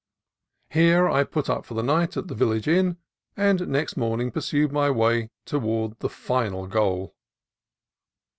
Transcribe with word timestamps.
Here 0.71 1.07
I 1.07 1.23
put 1.23 1.47
up 1.47 1.63
for 1.63 1.75
the 1.75 1.83
night 1.83 2.17
at 2.17 2.27
the 2.27 2.33
village 2.33 2.67
inn, 2.67 2.97
and 3.37 3.67
next 3.67 3.95
morning 3.95 4.31
pursued 4.31 4.71
my 4.71 4.89
way 4.89 5.29
to 5.45 5.59
ward 5.59 5.93
the 5.99 6.09
final 6.09 6.65
goal. 6.65 7.15